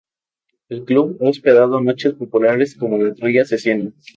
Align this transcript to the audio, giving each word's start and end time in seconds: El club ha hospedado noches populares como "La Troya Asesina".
El 0.69 0.83
club 0.83 1.19
ha 1.23 1.29
hospedado 1.29 1.79
noches 1.79 2.15
populares 2.15 2.73
como 2.75 2.97
"La 2.97 3.13
Troya 3.13 3.43
Asesina". 3.43 3.91